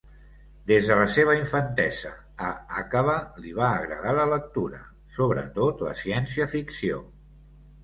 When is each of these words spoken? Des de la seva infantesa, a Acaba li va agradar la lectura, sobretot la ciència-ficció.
Des 0.69 0.85
de 0.91 0.95
la 0.99 1.03
seva 1.15 1.35
infantesa, 1.39 2.13
a 2.47 2.47
Acaba 2.85 3.19
li 3.45 3.53
va 3.59 3.69
agradar 3.83 4.15
la 4.21 4.27
lectura, 4.33 4.83
sobretot 5.21 5.87
la 5.91 5.95
ciència-ficció. 6.03 7.07